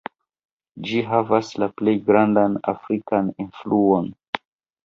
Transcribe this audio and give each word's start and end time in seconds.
Ĝi 0.87 1.01
havas 1.09 1.51
la 1.63 1.67
plej 1.81 1.95
grandan 2.09 2.57
afrikan 2.75 3.33
influon. 3.45 4.13